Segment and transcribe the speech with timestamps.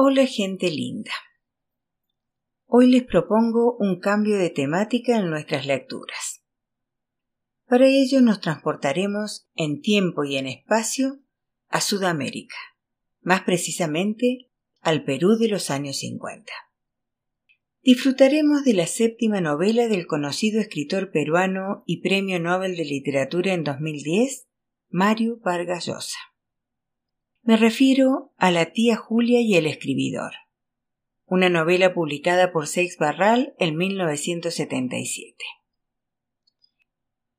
[0.00, 1.10] Hola gente linda.
[2.66, 6.44] Hoy les propongo un cambio de temática en nuestras lecturas.
[7.66, 11.18] Para ello nos transportaremos en tiempo y en espacio
[11.68, 12.54] a Sudamérica,
[13.22, 14.48] más precisamente
[14.82, 16.52] al Perú de los años 50.
[17.82, 23.64] Disfrutaremos de la séptima novela del conocido escritor peruano y Premio Nobel de Literatura en
[23.64, 24.46] 2010,
[24.90, 26.27] Mario Vargas Llosa.
[27.48, 30.32] Me refiero a La tía Julia y el escribidor,
[31.24, 35.34] una novela publicada por Seix Barral en 1977.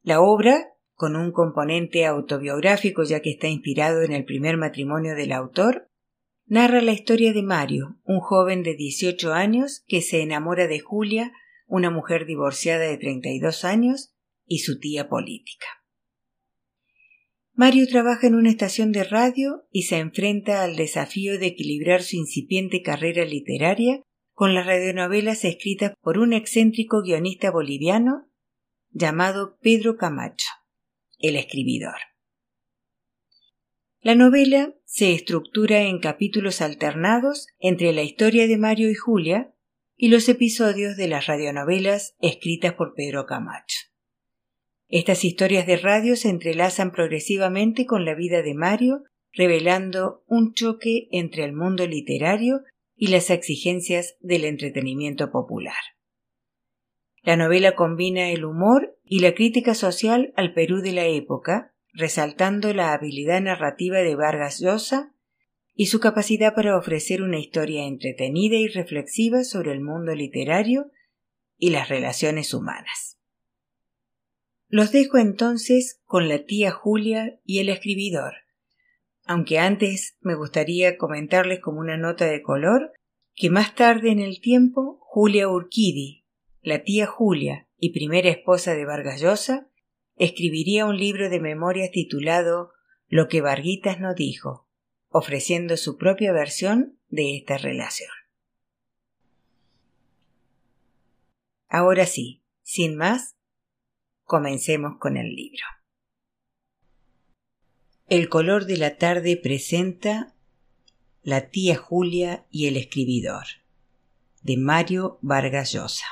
[0.02, 5.32] La obra, con un componente autobiográfico ya que está inspirado en el primer matrimonio del
[5.32, 5.92] autor,
[6.48, 11.34] narra la historia de Mario, un joven de 18 años que se enamora de Julia,
[11.68, 14.16] una mujer divorciada de 32 años,
[14.48, 15.68] y su tía política.
[17.60, 22.16] Mario trabaja en una estación de radio y se enfrenta al desafío de equilibrar su
[22.16, 28.30] incipiente carrera literaria con las radionovelas escritas por un excéntrico guionista boliviano
[28.92, 30.48] llamado Pedro Camacho,
[31.18, 31.98] el escribidor.
[34.00, 39.54] La novela se estructura en capítulos alternados entre la historia de Mario y Julia
[39.98, 43.89] y los episodios de las radionovelas escritas por Pedro Camacho.
[44.90, 51.08] Estas historias de radio se entrelazan progresivamente con la vida de Mario, revelando un choque
[51.12, 52.64] entre el mundo literario
[52.96, 55.78] y las exigencias del entretenimiento popular.
[57.22, 62.74] La novela combina el humor y la crítica social al Perú de la época, resaltando
[62.74, 65.14] la habilidad narrativa de Vargas Llosa
[65.76, 70.90] y su capacidad para ofrecer una historia entretenida y reflexiva sobre el mundo literario
[71.60, 73.19] y las relaciones humanas.
[74.70, 78.36] Los dejo entonces con la tía Julia y el escribidor.
[79.26, 82.94] Aunque antes me gustaría comentarles como una nota de color
[83.36, 86.26] que más tarde en el tiempo Julia Urquidi,
[86.62, 89.70] la tía Julia y primera esposa de Vargas Llosa,
[90.18, 92.72] escribiría un libro de memorias titulado
[93.08, 94.68] Lo que Varguitas no dijo,
[95.08, 98.12] ofreciendo su propia versión de esta relación.
[101.68, 103.36] Ahora sí, sin más,
[104.30, 105.64] Comencemos con el libro.
[108.06, 110.36] El color de la tarde presenta
[111.24, 113.46] La tía Julia y el escribidor
[114.44, 116.06] de Mario Vargas Llosa.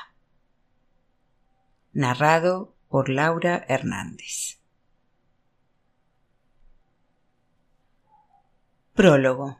[1.92, 4.58] Narrado por Laura Hernández.
[8.94, 9.58] Prólogo.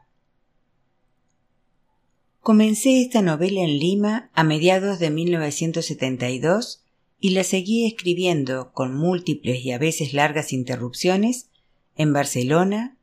[2.41, 6.83] Comencé esta novela en Lima a mediados de 1972
[7.19, 11.49] y la seguí escribiendo con múltiples y a veces largas interrupciones
[11.95, 12.97] en Barcelona,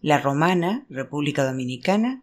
[0.00, 2.22] La Romana, República Dominicana,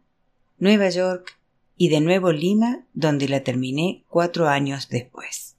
[0.57, 1.37] Nueva York
[1.75, 5.57] y de nuevo Lima, donde la terminé cuatro años después.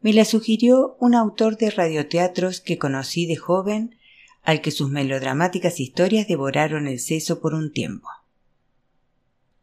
[0.00, 3.96] Me la sugirió un autor de radioteatros que conocí de joven,
[4.42, 8.08] al que sus melodramáticas historias devoraron el seso por un tiempo.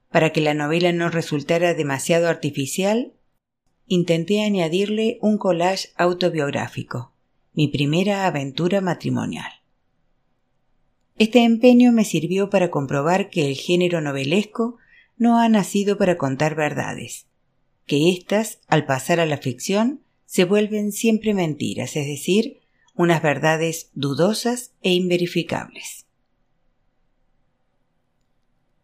[0.09, 3.13] Para que la novela no resultara demasiado artificial,
[3.87, 7.13] intenté añadirle un collage autobiográfico,
[7.53, 9.51] mi primera aventura matrimonial.
[11.17, 14.77] Este empeño me sirvió para comprobar que el género novelesco
[15.17, 17.27] no ha nacido para contar verdades,
[17.85, 22.61] que éstas, al pasar a la ficción, se vuelven siempre mentiras, es decir,
[22.95, 26.05] unas verdades dudosas e inverificables.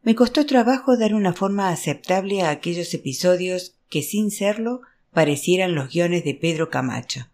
[0.02, 4.82] Me costó trabajo dar una forma aceptable a aquellos episodios que, sin serlo,
[5.14, 7.28] parecieran los guiones de Pedro Camacho,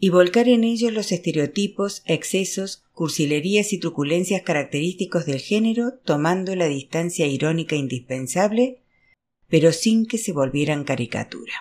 [0.00, 6.68] y volcar en ellos los estereotipos, excesos, cursilerías y truculencias característicos del género, tomando la
[6.68, 8.80] distancia irónica indispensable,
[9.48, 11.52] pero sin que se volvieran caricatura.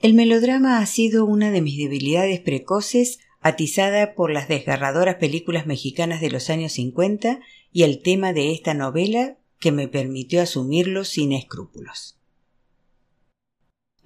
[0.00, 6.20] El melodrama ha sido una de mis debilidades precoces, atizada por las desgarradoras películas mexicanas
[6.20, 7.40] de los años 50
[7.72, 12.15] y el tema de esta novela que me permitió asumirlo sin escrúpulos.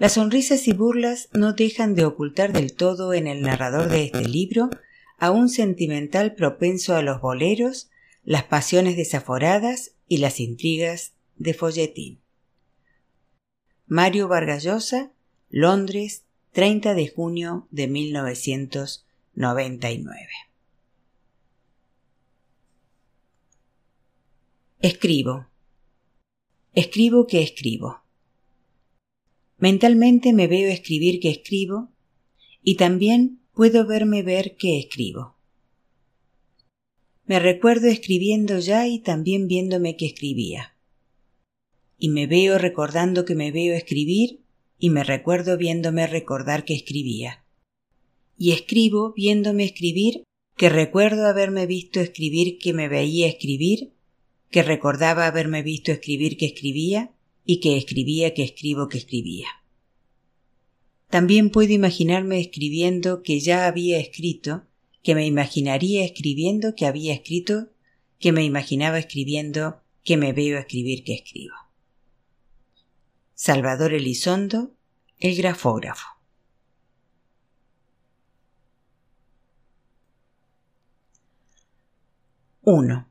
[0.01, 4.27] Las sonrisas y burlas no dejan de ocultar del todo en el narrador de este
[4.27, 4.71] libro
[5.19, 7.91] a un sentimental propenso a los boleros,
[8.25, 12.19] las pasiones desaforadas y las intrigas de folletín.
[13.87, 15.13] Mario Vargas Llosa,
[15.51, 20.27] Londres, 30 de junio de 1999.
[24.79, 25.47] Escribo.
[26.73, 28.01] Escribo que escribo.
[29.61, 31.91] Mentalmente me veo escribir que escribo
[32.63, 35.37] y también puedo verme ver que escribo.
[37.27, 40.75] me recuerdo escribiendo ya y también viéndome que escribía.
[41.97, 44.41] Y me veo recordando que me veo escribir
[44.79, 47.45] y me recuerdo viéndome recordar que escribía.
[48.39, 50.25] Y escribo viéndome escribir
[50.57, 53.93] que recuerdo haberme visto escribir que me veía escribir,
[54.51, 57.13] que recordaba haberme visto escribir que escribía
[57.45, 59.49] y que escribía que escribo que escribía.
[61.09, 64.65] También puedo imaginarme escribiendo que ya había escrito,
[65.03, 67.71] que me imaginaría escribiendo que había escrito,
[68.21, 71.55] que me imaginaba escribiendo, que me veo escribir que escribo.
[73.35, 74.77] Salvador Elizondo,
[75.19, 76.07] el grafógrafo.
[82.63, 83.11] Uno.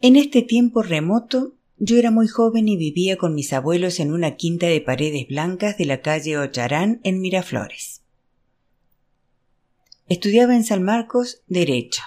[0.00, 4.36] En este tiempo remoto yo era muy joven y vivía con mis abuelos en una
[4.36, 8.02] quinta de paredes blancas de la calle Ocharán en Miraflores.
[10.08, 12.02] Estudiaba en San Marcos Derecho.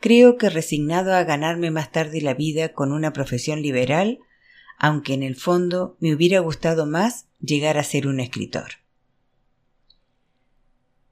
[0.00, 4.18] Creo que resignado a ganarme más tarde la vida con una profesión liberal,
[4.78, 8.68] aunque en el fondo me hubiera gustado más llegar a ser un escritor.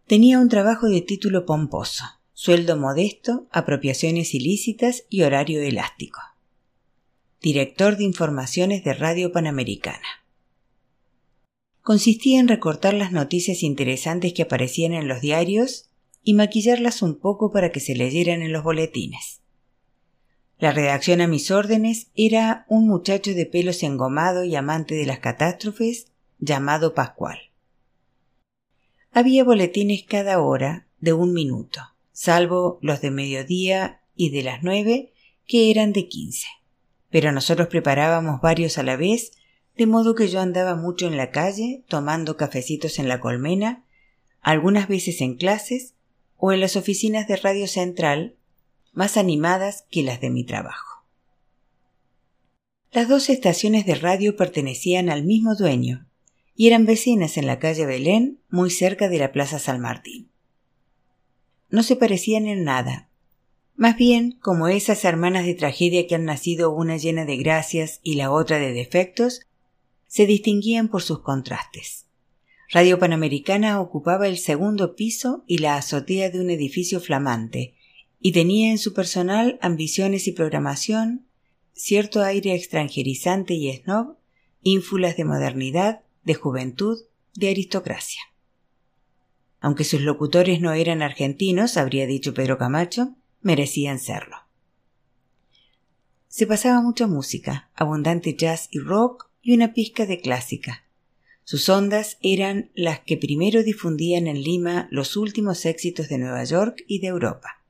[0.07, 6.21] Tenía un trabajo de título pomposo, sueldo modesto, apropiaciones ilícitas y horario elástico
[7.43, 10.25] director de informaciones de Radio Panamericana.
[11.83, 15.91] Consistía en recortar las noticias interesantes que aparecían en los diarios
[16.23, 19.43] y maquillarlas un poco para que se leyeran en los boletines.
[20.59, 25.19] La redacción a mis órdenes era un muchacho de pelos engomado y amante de las
[25.19, 27.39] catástrofes llamado Pascual.
[29.13, 31.81] Había boletines cada hora de un minuto,
[32.13, 35.13] salvo los de mediodía y de las nueve,
[35.47, 36.47] que eran de quince
[37.17, 39.33] pero nosotros preparábamos varios a la vez,
[39.75, 43.87] de modo que yo andaba mucho en la calle, tomando cafecitos en la colmena,
[44.43, 45.95] algunas veces en clases
[46.37, 48.37] o en las oficinas de Radio Central,
[48.93, 51.07] más animadas que las de mi trabajo.
[52.93, 56.07] Las dos estaciones de radio pertenecían al mismo dueño
[56.55, 60.29] y eran vecinas en la calle Belén, muy cerca de la Plaza San Martín.
[61.71, 63.06] No se parecían en nada,
[63.77, 68.15] más bien, como esas hermanas de tragedia que han nacido una llena de gracias y
[68.15, 69.43] la otra de defectos,
[70.07, 72.07] se distinguían por sus contrastes.
[72.71, 77.75] Radio Panamericana ocupaba el segundo piso y la azotea de un edificio flamante,
[78.19, 81.27] y tenía en su personal ambiciones y programación,
[81.75, 84.17] cierto aire extranjerizante y snob,
[84.63, 86.99] ínfulas de modernidad, de juventud,
[87.35, 88.23] de aristocracia.
[89.61, 94.37] Aunque sus locutores no eran argentinos, habría dicho Pedro Camacho, merecían serlo.
[96.29, 100.85] Se pasaba mucha música, abundante jazz y rock y una pizca de clásica.
[101.45, 106.85] Sus ondas eran las que primero difundían en Lima los últimos éxitos de Nueva York
[106.87, 107.63] y de Europa.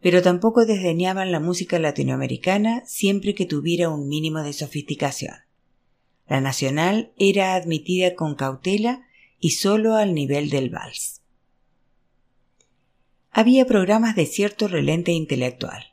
[0.00, 5.34] Pero tampoco desdeñaban la música latinoamericana siempre que tuviera un mínimo de sofisticación.
[6.28, 9.06] La nacional era admitida con cautela
[9.38, 11.21] y solo al nivel del vals
[13.32, 15.86] había programas de cierto relente intelectual,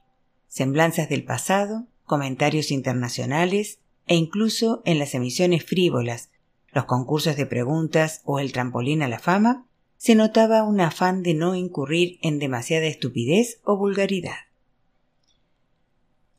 [0.50, 6.32] semblanzas del pasado, comentarios internacionales e incluso en las emisiones frívolas,
[6.74, 9.66] los concursos de preguntas o el trampolín a la fama,
[9.98, 14.38] se notaba un afán de no incurrir en demasiada estupidez o vulgaridad.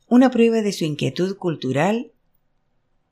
[0.07, 2.11] Una prueba de su inquietud cultural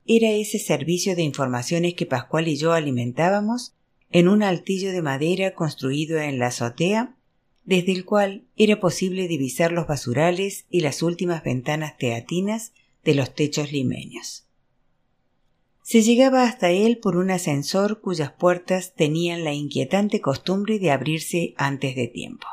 [0.06, 3.74] era ese servicio de informaciones que Pascual y yo alimentábamos
[4.12, 7.16] en un altillo de madera construido en la azotea
[7.70, 12.72] desde el cual era posible divisar los basurales y las últimas ventanas teatinas
[13.04, 14.48] de los techos limeños.
[15.84, 21.54] Se llegaba hasta él por un ascensor cuyas puertas tenían la inquietante costumbre de abrirse
[21.56, 22.48] antes de tiempo.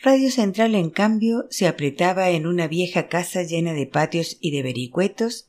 [0.00, 4.62] Radio Central, en cambio, se apretaba en una vieja casa llena de patios y de
[4.62, 5.47] vericuetos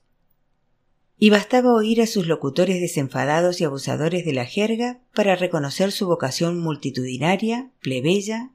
[1.21, 6.07] y bastaba oír a sus locutores desenfadados y abusadores de la jerga para reconocer su
[6.07, 8.51] vocación multitudinaria, plebeya,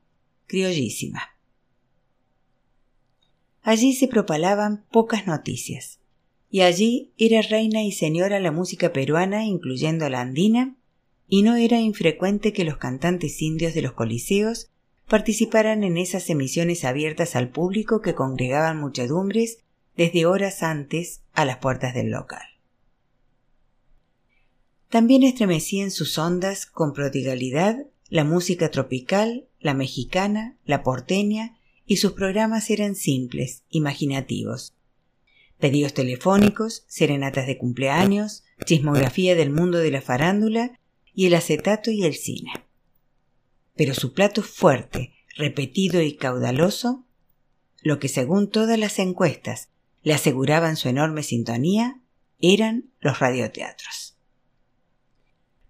[0.47, 1.37] criollísima.
[3.63, 6.01] Allí se propalaban pocas noticias,
[6.51, 10.77] y allí era reina y señora la música peruana, incluyendo la andina,
[11.29, 14.71] y no era infrecuente que los cantantes indios de los coliseos
[15.07, 19.59] participaran en esas emisiones abiertas al público que congregaban muchedumbres
[19.97, 22.54] desde horas antes a las puertas del local.
[24.95, 32.13] También estremecían sus ondas con prodigalidad la música tropical, la mexicana, la porteña, y sus
[32.13, 34.77] programas eran simples, imaginativos.
[35.59, 40.79] Pedidos telefónicos, serenatas de cumpleaños, chismografía del mundo de la farándula
[41.13, 42.53] y el acetato y el cine.
[43.75, 47.05] pero su plato fuerte, repetido y caudaloso,
[47.83, 49.71] lo que según todas las encuestas
[50.05, 52.01] le aseguraban su enorme sintonía,
[52.39, 54.04] eran los radioteatros.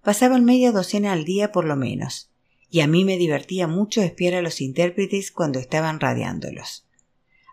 [0.05, 2.31] Pasaban media docena al día por lo menos,
[2.71, 6.85] y a mí me divertía mucho espiar a los intérpretes cuando estaban radiándolos.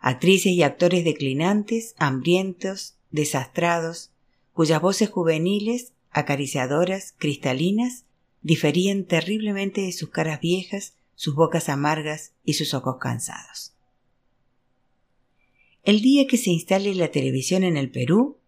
[0.01, 4.11] Actrices y actores declinantes, hambrientos, desastrados,
[4.51, 8.03] cuyas voces juveniles, acariciadoras, cristalinas,
[8.41, 13.73] diferían terriblemente de sus caras viejas, sus bocas amargas y sus ojos cansados.
[15.83, 18.40] El día que se instale la televisión en el Perú,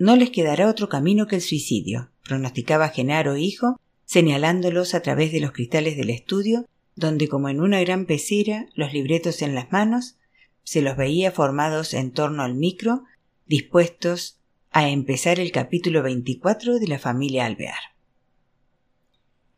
[0.00, 5.40] no les quedará otro camino que el suicidio, pronosticaba Genaro hijo, señalándolos a través de
[5.40, 6.66] los cristales del estudio,
[6.96, 10.16] donde como en una gran pecera, los libretos en las manos,
[10.64, 13.04] se los veía formados en torno al micro,
[13.44, 14.38] dispuestos
[14.70, 17.94] a empezar el capítulo 24 de la familia Alvear.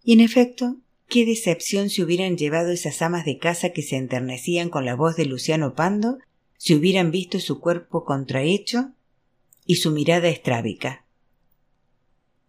[0.03, 4.71] Y en efecto, qué decepción si hubieran llevado esas amas de casa que se enternecían
[4.71, 6.19] con la voz de Luciano Pando
[6.57, 8.91] si hubieran visto su cuerpo contrahecho
[9.65, 11.05] y su mirada estrábica.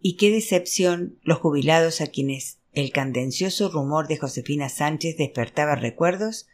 [0.00, 6.46] Y qué decepción los jubilados a quienes el candencioso rumor de Josefina Sánchez despertaba recuerdos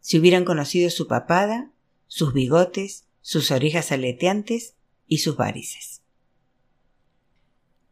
[0.00, 1.72] si hubieran conocido su papada,
[2.06, 4.74] sus bigotes, sus orejas aleteantes
[5.06, 6.02] y sus varices.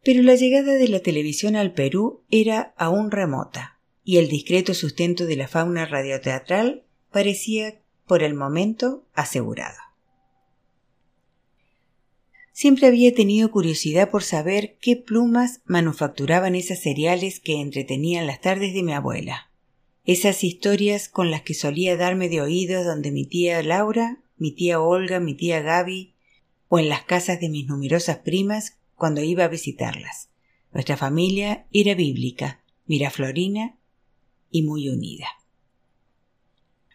[0.04, 5.26] Pero la llegada de la televisión al Perú era aún remota, y el discreto sustento
[5.26, 9.85] de la fauna radioteatral parecía, por el momento, asegurado.
[12.58, 18.72] Siempre había tenido curiosidad por saber qué plumas manufacturaban esas cereales que entretenían las tardes
[18.72, 19.50] de mi abuela.
[20.06, 24.80] Esas historias con las que solía darme de oídos donde mi tía Laura, mi tía
[24.80, 26.14] Olga, mi tía Gaby,
[26.68, 30.30] o en las casas de mis numerosas primas cuando iba a visitarlas.
[30.72, 33.76] Nuestra familia era bíblica, miraflorina
[34.50, 35.28] y muy unida.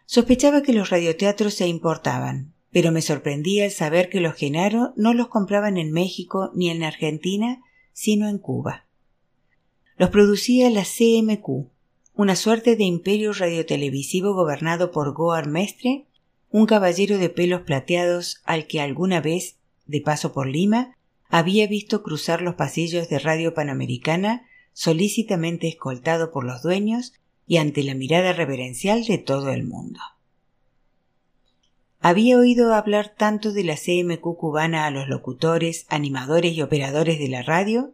[0.08, 5.14] Sospechaba que los radioteatros se importaban, pero me sorprendía el saber que los Genaro no
[5.14, 7.62] los compraban en México ni en Argentina,
[7.94, 8.86] sino en Cuba.
[9.98, 11.68] Los producía la CMQ,
[12.14, 16.06] una suerte de imperio radiotelevisivo gobernado por Goar Mestre,
[16.50, 20.98] un caballero de pelos plateados al que alguna vez, de paso por Lima,
[21.30, 27.14] había visto cruzar los pasillos de Radio Panamericana solícitamente escoltado por los dueños
[27.48, 30.00] y ante la mirada reverencial de todo el mundo.
[32.02, 37.30] Había oído hablar tanto de la CMQ cubana a los locutores, animadores y operadores de
[37.30, 37.94] la radio,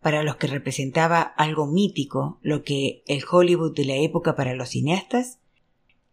[0.00, 4.70] para los que representaba algo mítico, lo que el Hollywood de la época para los
[4.70, 5.38] cineastas,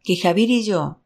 [0.04, 1.00] que Javier y yo,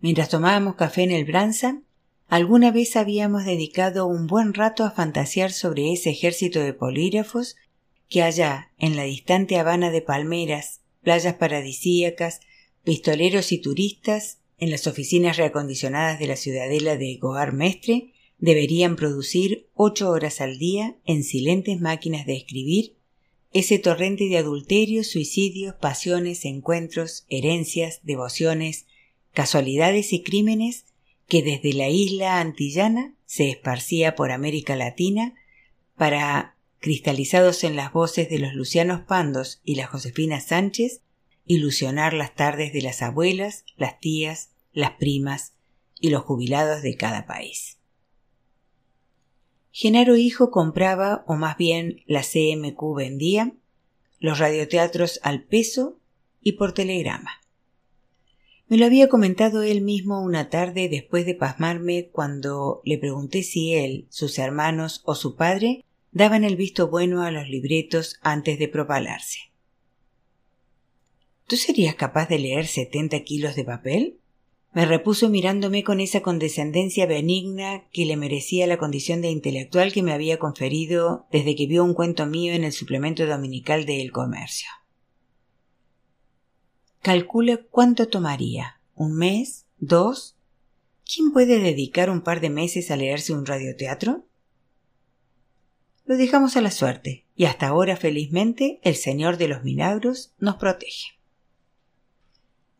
[0.00, 1.84] mientras tomábamos café en el Branson,
[2.32, 7.56] Alguna vez habíamos dedicado un buen rato a fantasear sobre ese ejército de polígrafos
[8.08, 12.40] que allá, en la distante Habana de palmeras, playas paradisíacas,
[12.84, 19.66] pistoleros y turistas, en las oficinas reacondicionadas de la ciudadela de Goar Mestre, deberían producir
[19.74, 22.94] ocho horas al día en silentes máquinas de escribir
[23.52, 28.86] ese torrente de adulterios, suicidios, pasiones, encuentros, herencias, devociones,
[29.32, 30.84] casualidades y crímenes
[31.26, 35.34] que desde la isla antillana se esparcía por América Latina
[35.96, 41.00] para, cristalizados en las voces de los Lucianos Pandos y la Josefina Sánchez,
[41.46, 45.54] ilusionar las tardes de las abuelas, las tías, las primas
[46.00, 47.78] y los jubilados de cada país.
[49.70, 53.54] Genaro Hijo compraba, o más bien la CMQ vendía,
[54.18, 55.98] los radioteatros al peso
[56.40, 57.40] y por telegrama.
[58.68, 63.74] Me lo había comentado él mismo una tarde después de pasmarme cuando le pregunté si
[63.74, 68.68] él, sus hermanos o su padre daban el visto bueno a los libretos antes de
[68.68, 69.38] propalarse.
[71.46, 74.18] ¿Tú serías capaz de leer setenta kilos de papel?
[74.72, 80.02] Me repuso mirándome con esa condescendencia benigna que le merecía la condición de intelectual que
[80.02, 84.12] me había conferido desde que vio un cuento mío en el suplemento dominical de El
[84.12, 84.68] Comercio.
[87.02, 88.80] Calcule cuánto tomaría.
[88.94, 89.66] ¿Un mes?
[89.78, 90.36] ¿Dos?
[91.04, 94.24] ¿Quién puede dedicar un par de meses a leerse un radioteatro?
[96.06, 100.56] Lo dejamos a la suerte, y hasta ahora felizmente el Señor de los Milagros nos
[100.56, 101.21] protege.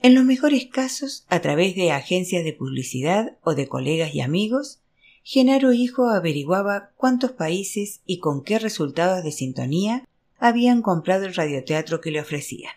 [0.02, 4.80] En los mejores casos, a través de agencias de publicidad o de colegas y amigos,
[5.22, 10.08] Genaro Hijo averiguaba cuántos países y con qué resultados de sintonía
[10.40, 12.72] habían comprado el radioteatro que le ofrecían.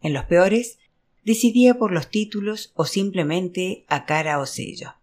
[0.00, 0.78] En los peores,
[1.24, 4.94] decidía por los títulos o simplemente a cara o sello.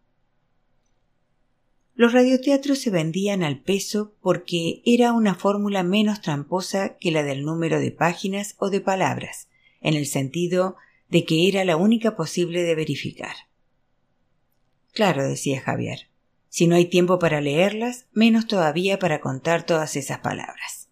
[1.96, 7.44] Los radioteatros se vendían al peso porque era una fórmula menos tramposa que la del
[7.44, 9.50] número de páginas o de palabras,
[9.82, 10.78] en el sentido
[11.12, 13.36] de que era la única posible de verificar.
[14.94, 16.08] Claro, decía Javier,
[16.50, 20.90] si no hay tiempo para leerlas, menos todavía para contar todas esas palabras.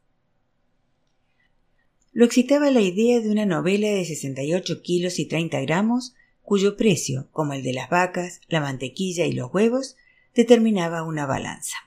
[2.12, 7.30] Lo excitaba la idea de una novela de 68 kilos y 30 gramos, cuyo precio,
[7.32, 9.96] como el de las vacas, la mantequilla y los huevos,
[10.36, 11.78] determinaba una balanza.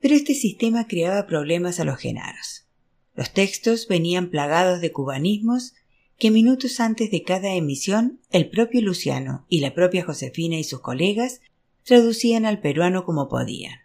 [0.00, 2.66] Pero este sistema creaba problemas a los genaros.
[3.14, 5.74] Los textos venían plagados de cubanismos
[6.18, 10.80] que minutos antes de cada emisión el propio Luciano y la propia Josefina y sus
[10.80, 11.40] colegas
[11.84, 13.80] traducían al peruano como podían.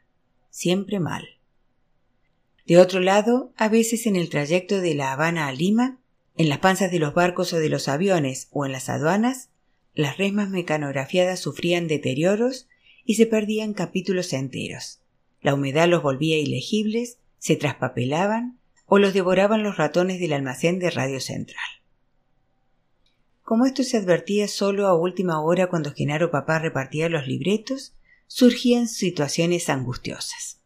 [0.49, 1.27] Siempre mal.
[2.65, 5.99] De otro lado, a veces en el trayecto de La Habana a Lima,
[6.37, 9.49] en las panzas de los barcos o de los aviones o en las aduanas,
[9.93, 12.69] las resmas mecanografiadas sufrían deterioros
[13.03, 15.01] y se perdían capítulos enteros.
[15.41, 20.91] La humedad los volvía ilegibles, se traspapelaban o los devoraban los ratones del almacén de
[20.91, 21.80] Radio Central.
[23.51, 27.93] Como esto se advertía solo a última hora cuando Genaro Papá repartía los libretos,
[28.25, 30.61] surgían situaciones angustiosas.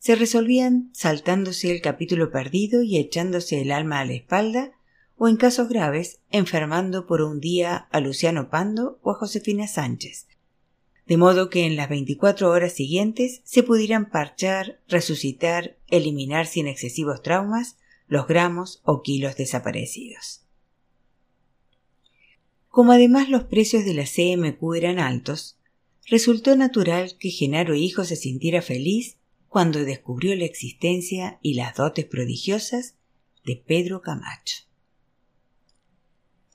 [0.00, 4.72] Se resolvían saltándose el capítulo perdido y echándose el alma a la espalda,
[5.16, 10.26] o en casos graves, enfermando por un día a Luciano Pando o a Josefina Sánchez,
[11.06, 17.22] de modo que en las veinticuatro horas siguientes se pudieran parchar, resucitar, eliminar sin excesivos
[17.22, 20.43] traumas los gramos o kilos desaparecidos.
[22.74, 25.60] Como además los precios de la CMQ eran altos,
[26.10, 29.16] resultó natural que Genaro Hijo se sintiera feliz
[29.46, 32.96] cuando descubrió la existencia y las dotes prodigiosas
[33.46, 34.64] de Pedro Camacho.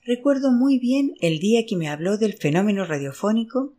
[0.04, 3.74] Recuerdo muy bien el día que me habló del fenómeno radiofónico,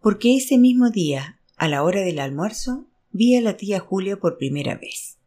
[0.00, 4.38] porque ese mismo día, a la hora del almuerzo, vi a la tía Julia por
[4.38, 5.18] primera vez.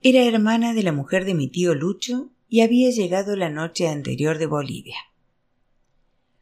[0.00, 4.36] Era hermana de la mujer de mi tío Lucho y había llegado la noche anterior
[4.38, 4.96] de Bolivia.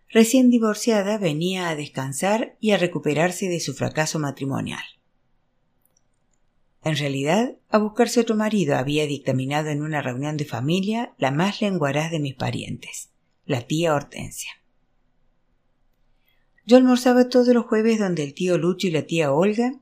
[0.09, 4.83] Recién divorciada venía a descansar y a recuperarse de su fracaso matrimonial.
[6.83, 11.61] En realidad, a buscarse otro marido había dictaminado en una reunión de familia la más
[11.61, 13.11] lenguaraz de mis parientes,
[13.45, 14.53] la tía Hortensia.
[16.65, 19.75] Yo almorzaba todos los jueves donde el tío Lucho y la tía Olga,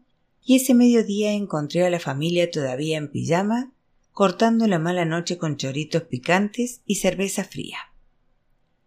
[0.43, 3.76] y ese mediodía encontré a la familia todavía en pijama
[4.17, 7.77] cortando la mala noche con choritos picantes y cerveza fría.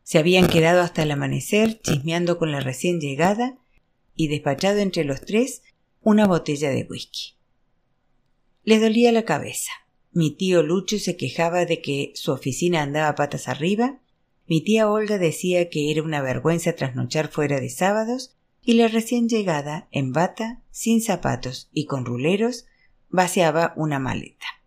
[0.01, 3.59] Se habían quedado hasta el amanecer chismeando con la recién llegada
[4.15, 5.61] y despachado entre los tres
[6.01, 7.35] una botella de whisky.
[8.63, 9.69] Les dolía la cabeza.
[10.11, 13.99] Mi tío Lucho se quejaba de que su oficina andaba patas arriba,
[14.47, 19.29] mi tía Olga decía que era una vergüenza trasnochar fuera de sábados, y la recién
[19.29, 22.65] llegada, en bata, sin zapatos y con ruleros,
[23.09, 24.58] vaciaba una maleta.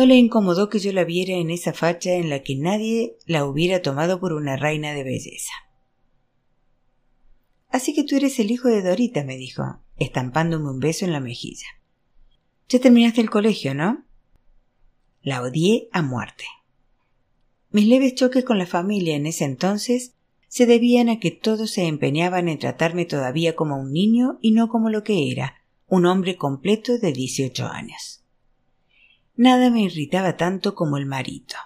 [0.00, 3.44] No le incomodó que yo la viera en esa facha en la que nadie la
[3.44, 5.52] hubiera tomado por una reina de belleza.
[7.68, 9.62] Así que tú eres el hijo de Dorita, me dijo,
[9.98, 11.66] estampándome un beso en la mejilla.
[12.70, 14.06] Ya terminaste el colegio, ¿no?
[15.20, 16.44] La odié a muerte.
[17.70, 20.14] Mis leves choques con la familia en ese entonces
[20.48, 24.70] se debían a que todos se empeñaban en tratarme todavía como un niño y no
[24.70, 25.56] como lo que era,
[25.88, 28.19] un hombre completo de dieciocho años.
[29.40, 31.56] Nada me irritaba tanto como el marito.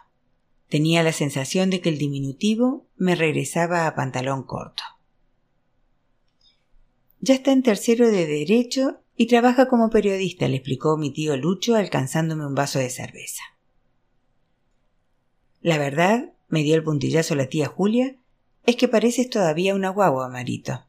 [0.69, 4.85] Tenía la sensación de que el diminutivo me regresaba a pantalón corto.
[7.19, 11.75] Ya está en tercero de Derecho y trabaja como periodista, le explicó mi tío Lucho
[11.75, 13.43] alcanzándome un vaso de cerveza.
[15.61, 18.15] La verdad, me dio el puntillazo la tía Julia,
[18.67, 20.87] es que pareces todavía una guagua, Marito.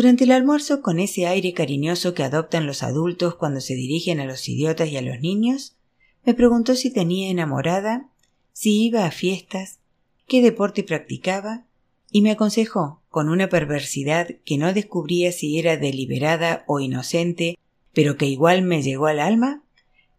[0.00, 4.24] Durante el almuerzo, con ese aire cariñoso que adoptan los adultos cuando se dirigen a
[4.24, 5.76] los idiotas y a los niños,
[6.24, 8.08] me preguntó si tenía enamorada,
[8.54, 9.78] si iba a fiestas,
[10.26, 11.66] qué deporte practicaba,
[12.10, 17.58] y me aconsejó, con una perversidad que no descubría si era deliberada o inocente,
[17.92, 19.64] pero que igual me llegó al alma,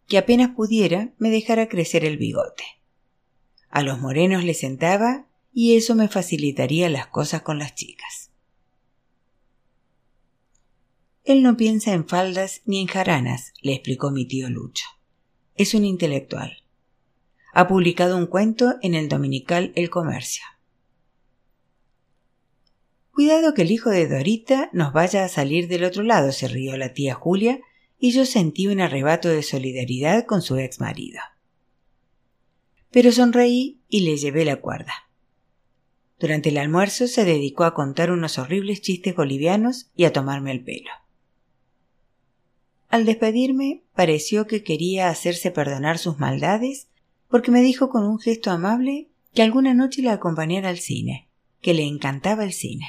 [0.08, 2.65] que apenas pudiera me dejara crecer el bigote.
[3.67, 8.21] A los morenos les sentaba y eso me facilitaría las cosas con las chicas.
[11.24, 14.86] Él no piensa en faldas ni en jaranas, le explicó mi tío Lucho.
[15.56, 16.64] Es un intelectual.
[17.54, 20.44] Ha publicado un cuento en el dominical El Comercio.
[23.12, 26.76] Cuidado que el hijo de Dorita nos vaya a salir del otro lado, se rió
[26.76, 27.60] la tía Julia,
[28.00, 31.20] y yo sentí un arrebato de solidaridad con su ex marido.
[32.90, 34.94] Pero sonreí y le llevé la cuerda.
[36.20, 40.64] Durante el almuerzo se dedicó a contar unos horribles chistes bolivianos y a tomarme el
[40.64, 40.90] pelo.
[42.91, 46.89] Al despedirme pareció que quería hacerse perdonar sus maldades
[47.30, 51.30] porque me dijo con un gesto amable que alguna noche la acompañara al cine,
[51.62, 52.86] que le encantaba el cine.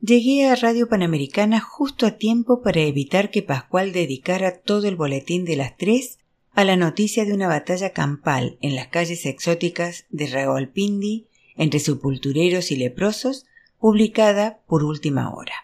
[0.00, 5.44] Llegué a Radio Panamericana justo a tiempo para evitar que Pascual dedicara todo el boletín
[5.44, 6.18] de las tres
[6.52, 12.70] a la noticia de una batalla campal en las calles exóticas de Rawalpindi entre sepultureros
[12.70, 13.44] y leprosos,
[13.78, 15.54] publicada por última hora.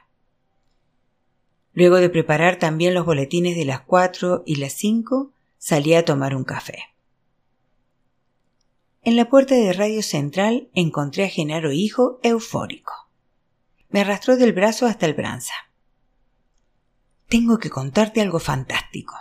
[1.81, 6.37] Luego de preparar también los boletines de las cuatro y las cinco, salí a tomar
[6.37, 6.79] un café.
[9.01, 12.93] En la puerta de Radio Central encontré a Genaro Hijo eufórico.
[13.89, 15.55] Me arrastró del brazo hasta el branza.
[17.31, 19.15] Tengo que contarte algo fantástico.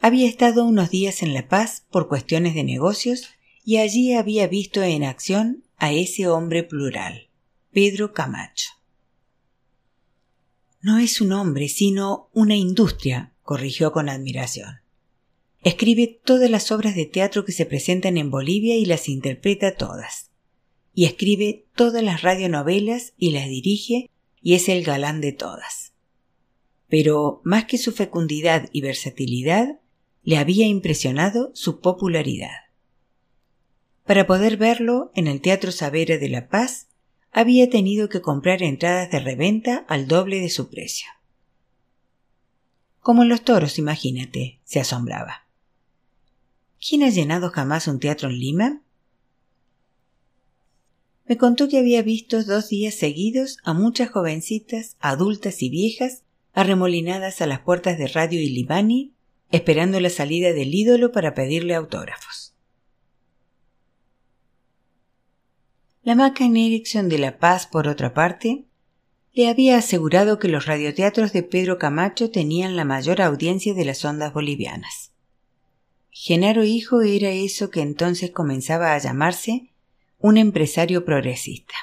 [0.00, 3.28] Había estado unos días en La Paz por cuestiones de negocios
[3.62, 7.28] y allí había visto en acción a ese hombre plural,
[7.72, 8.83] Pedro Camacho.
[10.84, 14.82] No es un hombre, sino una industria, corrigió con admiración.
[15.62, 20.30] Escribe todas las obras de teatro que se presentan en Bolivia y las interpreta todas
[20.92, 24.10] y escribe todas las radionovelas y las dirige
[24.42, 25.94] y es el galán de todas.
[26.90, 29.80] Pero más que su fecundidad y versatilidad,
[30.22, 32.58] le había impresionado su popularidad.
[34.04, 36.88] Para poder verlo en el Teatro Savera de La Paz,
[37.34, 41.08] había tenido que comprar entradas de reventa al doble de su precio.
[43.00, 45.44] Como los toros, imagínate, se asombraba.
[46.80, 48.82] ¿Quién ha llenado jamás un teatro en Lima?
[51.26, 57.40] Me contó que había visto dos días seguidos a muchas jovencitas, adultas y viejas, arremolinadas
[57.40, 59.12] a las puertas de Radio Illimani,
[59.50, 62.43] esperando la salida del ídolo para pedirle autógrafos.
[66.04, 68.66] La Macan Erickson de La Paz, por otra parte,
[69.32, 74.04] le había asegurado que los radioteatros de Pedro Camacho tenían la mayor audiencia de las
[74.04, 75.12] ondas bolivianas.
[76.10, 79.72] Genaro Hijo era eso que entonces comenzaba a llamarse
[80.18, 81.74] un empresario progresista.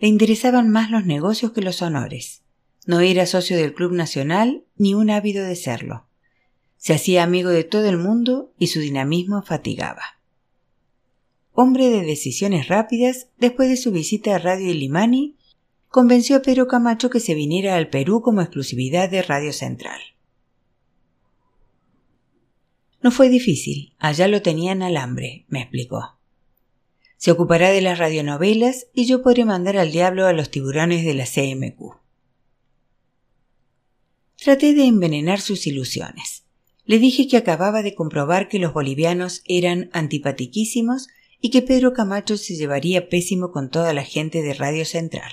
[0.00, 2.42] Le interesaban más los negocios que los honores.
[2.84, 6.08] No era socio del Club Nacional ni un ávido de serlo.
[6.76, 10.17] Se hacía amigo de todo el mundo y su dinamismo fatigaba.
[11.60, 15.34] Hombre de decisiones rápidas, después de su visita a Radio Ilimani,
[15.88, 20.00] convenció a Pedro Camacho que se viniera al Perú como exclusividad de Radio Central.
[23.02, 26.20] No fue difícil, allá lo tenían al hambre, me explicó.
[27.16, 31.14] Se ocupará de las radionovelas y yo podré mandar al diablo a los tiburones de
[31.14, 31.96] la CMQ.
[34.36, 36.44] Traté de envenenar sus ilusiones.
[36.84, 41.08] Le dije que acababa de comprobar que los bolivianos eran antipatiquísimos
[41.40, 45.32] y que Pedro Camacho se llevaría pésimo con toda la gente de Radio Central.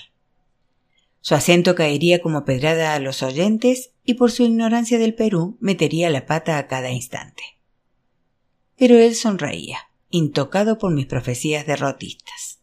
[1.22, 6.10] Su acento caería como pedrada a los oyentes y por su ignorancia del Perú metería
[6.12, 7.42] la pata a cada instante.
[8.78, 12.60] Pero él sonreía intocado por mis profecías derrotistas.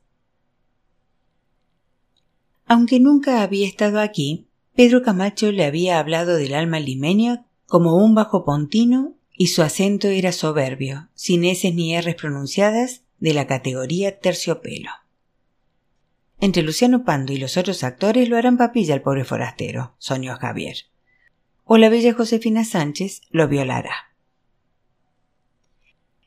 [2.66, 8.14] Aunque nunca había estado aquí, Pedro Camacho le había hablado del alma limeña como un
[8.14, 14.18] bajo pontino y su acento era soberbio, sin eses ni r's pronunciadas de la categoría
[14.18, 14.90] terciopelo.
[16.40, 20.76] Entre Luciano Pando y los otros actores lo harán papilla al pobre forastero, soñó Javier.
[21.62, 23.94] O la bella Josefina Sánchez lo violará.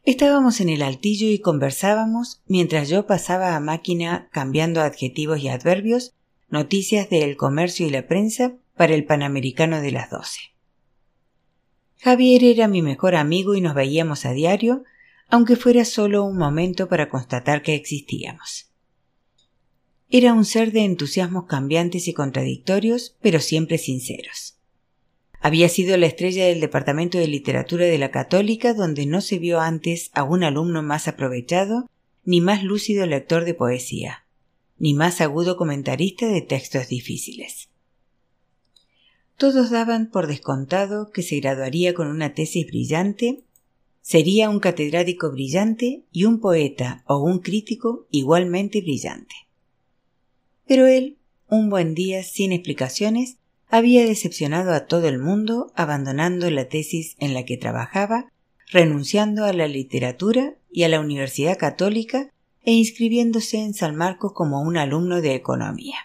[0.06, 6.14] Estábamos en el altillo y conversábamos mientras yo pasaba a máquina cambiando adjetivos y adverbios,
[6.48, 10.40] noticias del comercio y la prensa para el Panamericano de las doce.
[11.98, 14.86] Javier era mi mejor amigo y nos veíamos a diario,
[15.30, 18.72] aunque fuera solo un momento para constatar que existíamos.
[20.10, 24.58] Era un ser de entusiasmos cambiantes y contradictorios, pero siempre sinceros.
[25.42, 29.60] Había sido la estrella del Departamento de Literatura de la Católica, donde no se vio
[29.60, 31.90] antes a un alumno más aprovechado,
[32.24, 34.26] ni más lúcido lector de poesía,
[34.78, 37.70] ni más agudo comentarista de textos difíciles.
[39.38, 43.44] Todos daban por descontado que se graduaría con una tesis brillante,
[44.06, 49.34] sería un catedrático brillante y un poeta o un crítico igualmente brillante.
[50.68, 51.18] Pero él,
[51.50, 53.38] un buen día sin explicaciones,
[53.68, 58.32] había decepcionado a todo el mundo abandonando la tesis en la que trabajaba,
[58.68, 62.30] renunciando a la literatura y a la Universidad Católica
[62.62, 65.98] e inscribiéndose en San Marcos como un alumno de economía.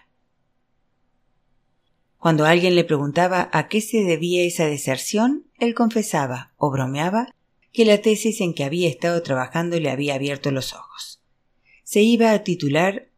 [2.17, 7.29] Cuando alguien le preguntaba a qué se debía esa deserción, él confesaba o bromeaba
[7.72, 11.22] que la tesis en que había estado trabajando le había abierto los ojos.
[11.85, 13.09] Se iba a titular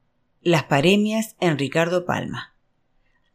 [0.40, 2.56] Las paremias en Ricardo Palma.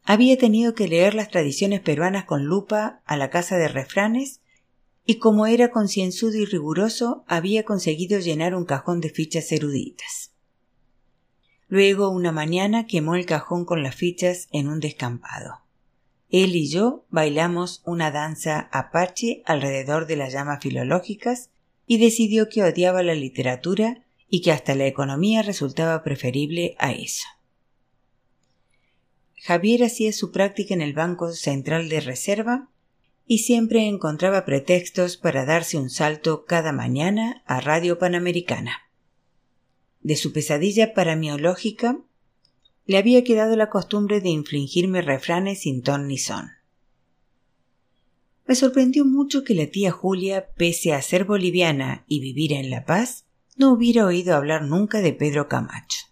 [0.03, 4.41] Había tenido que leer las tradiciones peruanas con lupa a la casa de refranes
[5.05, 10.33] y como era concienzudo y riguroso, había conseguido llenar un cajón de fichas eruditas.
[11.69, 15.61] Luego, una mañana, quemó el cajón con las fichas en un descampado.
[16.29, 21.51] Él y yo bailamos una danza apache alrededor de las llamas filológicas
[21.85, 27.25] y decidió que odiaba la literatura y que hasta la economía resultaba preferible a eso.
[29.41, 32.69] Javier hacía su práctica en el Banco Central de Reserva
[33.25, 38.89] y siempre encontraba pretextos para darse un salto cada mañana a Radio Panamericana.
[40.01, 41.99] De su pesadilla paramiológica
[42.87, 46.49] le había quedado la costumbre de infligirme refranes sin ton ni son.
[48.47, 52.85] Me sorprendió mucho que la tía Julia, pese a ser boliviana y vivir en La
[52.85, 56.07] Paz, no hubiera oído hablar nunca de Pedro Camacho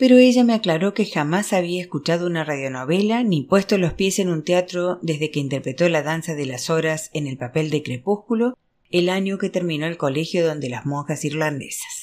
[0.00, 4.30] pero ella me aclaró que jamás había escuchado una radionovela ni puesto los pies en
[4.30, 8.56] un teatro desde que interpretó la danza de las horas en el papel de Crepúsculo
[8.90, 11.99] el año que terminó el colegio donde las monjas irlandesas.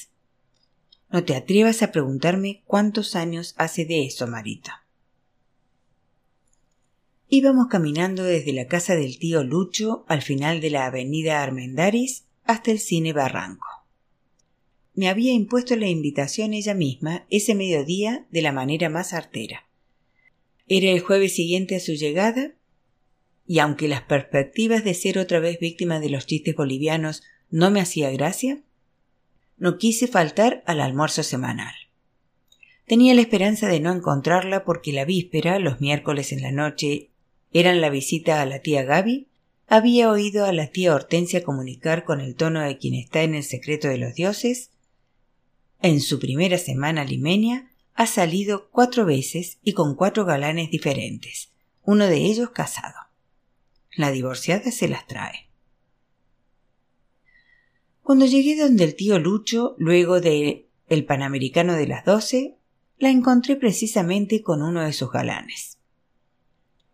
[1.10, 4.84] No te atrevas a preguntarme cuántos años hace de eso, Marita.
[7.28, 12.70] Íbamos caminando desde la casa del tío Lucho al final de la avenida Armendaris hasta
[12.70, 13.78] el cine Barranco
[14.98, 19.68] me había impuesto la invitación ella misma ese mediodía de la manera más artera.
[20.66, 22.56] Era el jueves siguiente a su llegada,
[23.46, 27.80] y aunque las perspectivas de ser otra vez víctima de los chistes bolivianos no me
[27.80, 28.64] hacía gracia,
[29.58, 31.74] no quise faltar al almuerzo semanal.
[32.86, 37.10] Tenía la esperanza de no encontrarla porque la víspera, los miércoles en la noche,
[37.52, 39.28] eran la visita a la tía Gaby,
[39.66, 43.44] había oído a la tía Hortensia comunicar con el tono de quien está en el
[43.44, 44.70] secreto de los dioses
[45.80, 51.50] en su primera semana limeña ha salido cuatro veces y con cuatro galanes diferentes,
[51.84, 52.96] uno de ellos casado.
[53.92, 55.47] La divorciada se las trae.
[58.08, 62.56] Cuando llegué donde el tío Lucho, luego de el Panamericano de las doce,
[62.96, 65.76] la encontré precisamente con uno de sus galanes.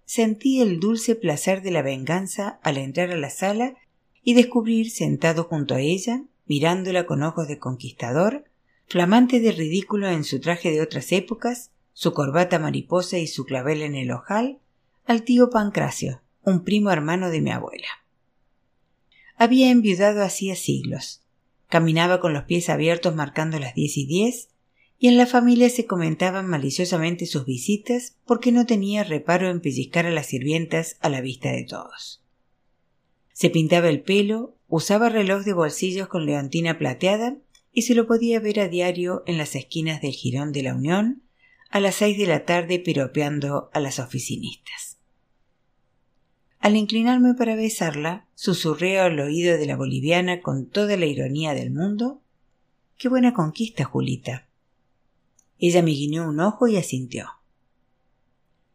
[0.05, 3.77] Sentí el dulce placer de la venganza al entrar a la sala
[4.25, 8.47] y descubrir sentado junto a ella, mirándola con ojos de conquistador,
[8.89, 13.83] flamante de ridículo en su traje de otras épocas, su corbata mariposa y su clavel
[13.83, 14.59] en el ojal,
[15.07, 18.04] al tío Pancracio, un primo hermano de mi abuela.
[19.37, 21.23] Había enviudado hacía siglos.
[21.69, 24.49] Caminaba con los pies abiertos marcando las diez y diez,
[24.99, 30.07] y en la familia se comentaban maliciosamente sus visitas porque no tenía reparo en pellizcar
[30.07, 32.23] a las sirvientas a la vista de todos.
[33.33, 37.37] Se pintaba el pelo, usaba reloj de bolsillos con leontina plateada
[37.73, 41.25] y se lo podía ver a diario en las esquinas del Girón de la Unión
[41.71, 44.84] a las seis de la tarde piropeando a las oficinistas.
[46.65, 51.71] Al inclinarme para besarla, susurré al oído de la boliviana con toda la ironía del
[51.71, 52.23] mundo
[52.97, 54.49] Qué buena conquista, Julita.
[55.59, 57.27] Ella me guiñó un ojo y asintió.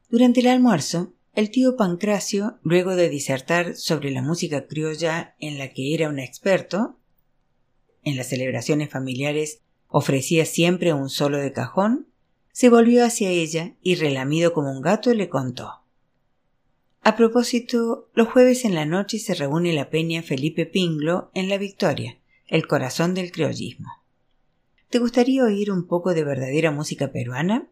[0.08, 5.74] Durante el almuerzo, el tío Pancracio, luego de disertar sobre la música criolla en la
[5.74, 7.00] que era un experto,
[8.04, 12.06] en las celebraciones familiares ofrecía siempre un solo de cajón,
[12.52, 15.79] se volvió hacia ella y relamido como un gato le contó.
[17.10, 21.58] A propósito, los jueves en la noche se reúne la peña Felipe Pinglo en La
[21.58, 23.88] Victoria, el corazón del criollismo.
[24.92, 27.68] ¿Te gustaría oír un poco de verdadera música peruana?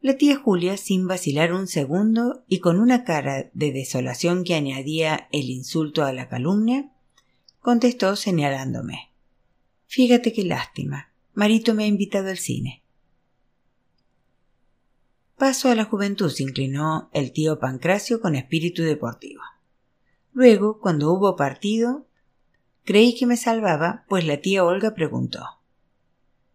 [0.00, 5.28] La tía Julia, sin vacilar un segundo y con una cara de desolación que añadía
[5.30, 6.90] el insulto a la calumnia,
[7.60, 9.10] contestó señalándome.
[9.84, 11.12] Fíjate qué lástima.
[11.34, 12.82] Marito me ha invitado al cine.
[15.38, 19.42] Paso a la juventud, se inclinó el tío Pancracio con espíritu deportivo.
[20.32, 22.06] Luego, cuando hubo partido,
[22.84, 25.44] creí que me salvaba, pues la tía Olga preguntó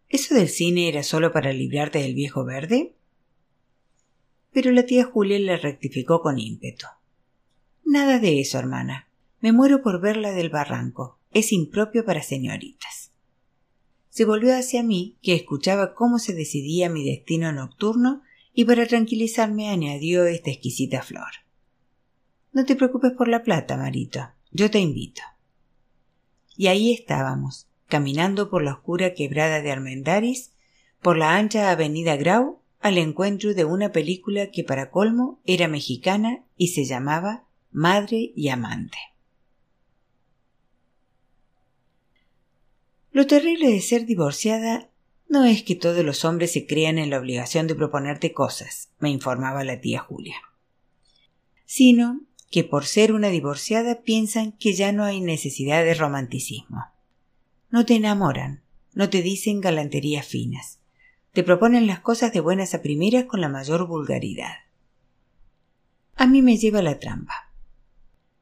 [0.08, 2.96] ¿Eso del cine era solo para librarte del viejo verde?
[4.52, 6.86] Pero la tía Julia le rectificó con ímpetu.
[7.84, 9.08] Nada de eso, hermana.
[9.40, 11.18] Me muero por verla del barranco.
[11.30, 13.12] Es impropio para señoritas.
[14.10, 18.22] Se volvió hacia mí, que escuchaba cómo se decidía mi destino nocturno,
[18.54, 21.30] y para tranquilizarme añadió esta exquisita flor.
[22.52, 24.28] No te preocupes por la plata, Marito.
[24.50, 25.22] Yo te invito.
[26.56, 30.52] Y ahí estábamos, caminando por la oscura quebrada de Armendaris,
[31.00, 36.44] por la ancha avenida Grau, al encuentro de una película que para colmo era mexicana
[36.56, 38.98] y se llamaba Madre y Amante.
[43.12, 44.90] Lo terrible de ser divorciada
[45.32, 49.08] No es que todos los hombres se crean en la obligación de proponerte cosas, me
[49.08, 50.36] informaba la tía Julia,
[51.64, 56.84] sino que por ser una divorciada piensan que ya no hay necesidad de romanticismo.
[57.70, 60.80] No te enamoran, no te dicen galanterías finas,
[61.32, 64.52] te proponen las cosas de buenas a primeras con la mayor vulgaridad.
[66.14, 67.54] A mí me lleva la trampa.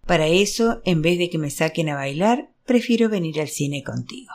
[0.06, 4.32] Para eso, en vez de que me saquen a bailar, prefiero venir al cine contigo.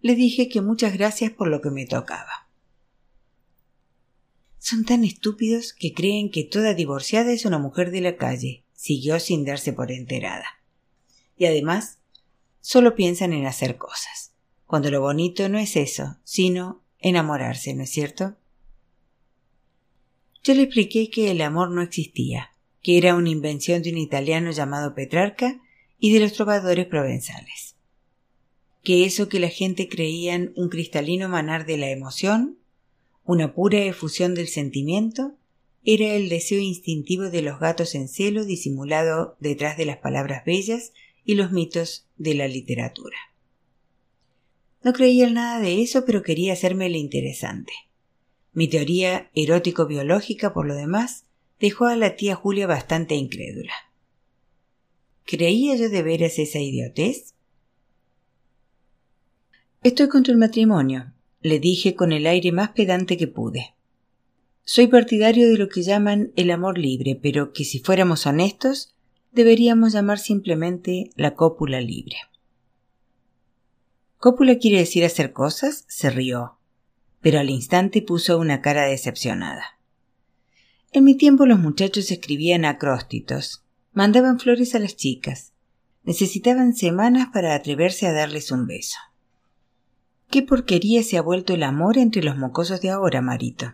[0.00, 2.48] Le dije que muchas gracias por lo que me tocaba.
[4.58, 9.18] Son tan estúpidos que creen que toda divorciada es una mujer de la calle, siguió
[9.18, 10.46] sin darse por enterada.
[11.36, 11.98] Y además,
[12.60, 14.34] solo piensan en hacer cosas,
[14.66, 18.36] cuando lo bonito no es eso, sino enamorarse, ¿no es cierto?
[20.44, 22.50] Yo le expliqué que el amor no existía,
[22.82, 25.60] que era una invención de un italiano llamado Petrarca
[25.98, 27.77] y de los trovadores provenzales.
[28.82, 32.58] Que eso que la gente creían un cristalino manar de la emoción
[33.28, 35.34] una pura efusión del sentimiento,
[35.84, 40.94] era el deseo instintivo de los gatos en celo disimulado detrás de las palabras bellas
[41.26, 43.18] y los mitos de la literatura.
[44.82, 47.74] No creía en nada de eso, pero quería hacerme interesante.
[48.54, 51.26] Mi teoría erótico-biológica, por lo demás,
[51.60, 53.74] dejó a la tía Julia bastante incrédula.
[55.26, 57.34] ¿Creía yo de veras esa idiotez?
[59.84, 63.76] Estoy contra el matrimonio, le dije con el aire más pedante que pude.
[64.64, 68.96] Soy partidario de lo que llaman el amor libre, pero que si fuéramos honestos,
[69.30, 72.16] deberíamos llamar simplemente la cópula libre.
[74.16, 75.84] ¿Cópula quiere decir hacer cosas?
[75.86, 76.58] se rió,
[77.20, 79.78] pero al instante puso una cara decepcionada.
[80.90, 83.62] En mi tiempo los muchachos escribían acróstitos,
[83.92, 85.52] mandaban flores a las chicas,
[86.02, 88.98] necesitaban semanas para atreverse a darles un beso.
[90.30, 93.72] ¿Qué porquería se ha vuelto el amor entre los mocosos de ahora, Marito?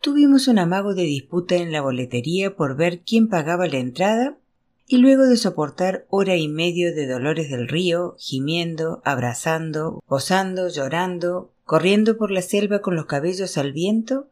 [0.00, 4.38] Tuvimos un amago de disputa en la boletería por ver quién pagaba la entrada
[4.86, 11.52] y luego de soportar hora y medio de dolores del río, gimiendo, abrazando, gozando, llorando,
[11.64, 14.28] corriendo por la selva con los cabellos al viento,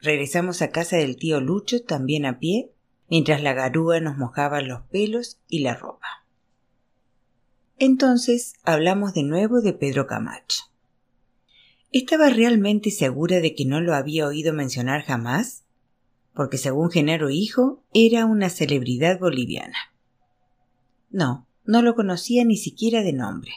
[0.00, 2.72] regresamos a casa del tío Lucho también a pie,
[3.08, 6.19] mientras la garúa nos mojaba los pelos y la ropa.
[7.82, 10.64] Entonces hablamos de nuevo de Pedro Camacho.
[11.92, 15.64] ¿Estaba realmente segura de que no lo había oído mencionar jamás?
[16.34, 19.78] Porque según Genaro Hijo, era una celebridad boliviana.
[21.08, 23.52] No, no lo conocía ni siquiera de nombre.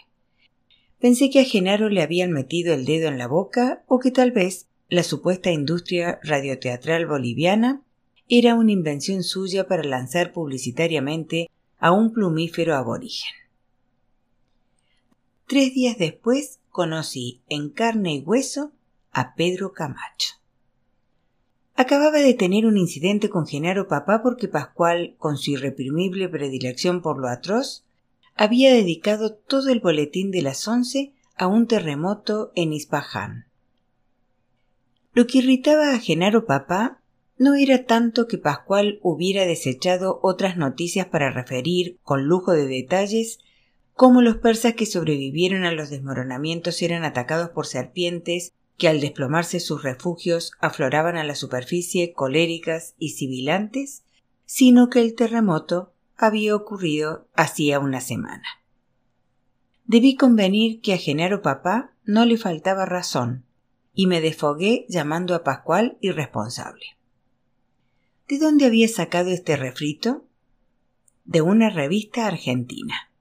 [1.02, 4.32] Pensé que a Genaro le habían metido el dedo en la boca o que tal
[4.32, 7.84] vez la supuesta industria radioteatral boliviana
[8.30, 13.43] era una invención suya para lanzar publicitariamente a un plumífero aborigen.
[15.48, 18.72] Tres días después conocí en carne y hueso
[19.12, 20.36] a Pedro Camacho.
[21.76, 27.20] Acababa de tener un incidente con Genaro Papá porque Pascual, con su irreprimible predilección por
[27.20, 27.84] lo atroz,
[28.36, 33.46] había dedicado todo el boletín de las once a un terremoto en Ispaján.
[35.14, 37.02] Lo que irritaba a Genaro Papá
[37.38, 43.40] no era tanto que Pascual hubiera desechado otras noticias para referir, con lujo de detalles,
[43.94, 49.60] cómo los persas que sobrevivieron a los desmoronamientos eran atacados por serpientes que al desplomarse
[49.60, 54.04] sus refugios afloraban a la superficie coléricas y sibilantes,
[54.46, 58.44] sino que el terremoto había ocurrido hacía una semana.
[59.86, 63.46] Debí convenir que a Genaro Papá no le faltaba razón,
[63.94, 66.86] y me desfogué llamando a Pascual irresponsable.
[68.28, 70.26] ¿De dónde había sacado este refrito?
[71.26, 73.13] De una revista argentina.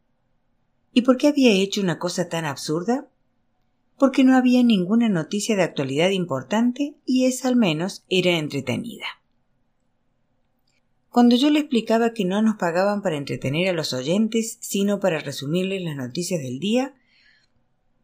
[0.92, 3.08] ¿Y por qué había hecho una cosa tan absurda?
[3.98, 9.06] Porque no había ninguna noticia de actualidad importante y esa al menos era entretenida.
[11.08, 15.18] Cuando yo le explicaba que no nos pagaban para entretener a los oyentes, sino para
[15.18, 16.94] resumirles las noticias del día,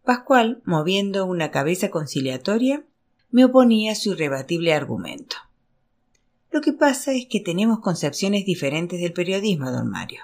[0.08, 2.82] Pascual, moviendo una cabeza conciliatoria,
[3.30, 5.36] me oponía a su irrebatible argumento.
[6.50, 10.22] Lo que pasa es que tenemos concepciones diferentes del periodismo, don Mario.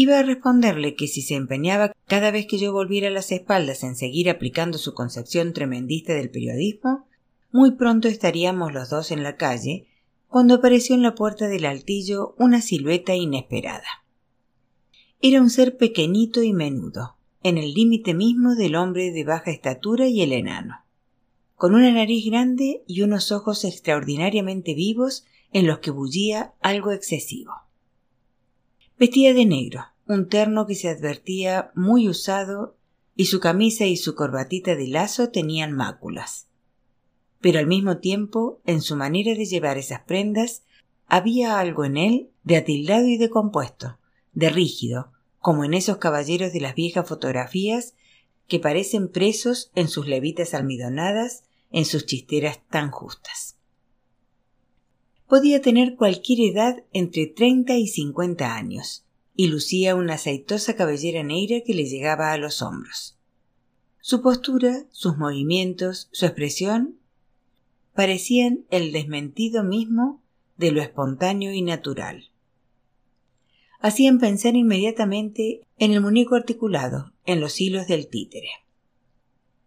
[0.00, 3.96] Iba a responderle que si se empeñaba cada vez que yo volviera las espaldas en
[3.96, 7.08] seguir aplicando su concepción tremendista del periodismo,
[7.50, 9.88] muy pronto estaríamos los dos en la calle,
[10.28, 13.88] cuando apareció en la puerta del altillo una silueta inesperada.
[15.20, 20.06] Era un ser pequeñito y menudo, en el límite mismo del hombre de baja estatura
[20.06, 20.76] y el enano,
[21.56, 27.67] con una nariz grande y unos ojos extraordinariamente vivos en los que bullía algo excesivo.
[28.98, 32.76] Vestía de negro, un terno que se advertía muy usado
[33.14, 36.48] y su camisa y su corbatita de lazo tenían máculas.
[37.40, 40.64] Pero al mismo tiempo, en su manera de llevar esas prendas,
[41.06, 44.00] había algo en él de atildado y de compuesto,
[44.32, 47.94] de rígido, como en esos caballeros de las viejas fotografías
[48.48, 53.47] que parecen presos en sus levitas almidonadas, en sus chisteras tan justas.
[55.28, 59.04] Podía tener cualquier edad entre treinta y cincuenta años,
[59.36, 63.18] y lucía una aceitosa cabellera negra que le llegaba a los hombros.
[64.00, 66.98] Su postura, sus movimientos, su expresión
[67.94, 70.22] parecían el desmentido mismo
[70.56, 72.30] de lo espontáneo y natural.
[73.80, 78.48] Hacían pensar inmediatamente en el muñeco articulado, en los hilos del títere.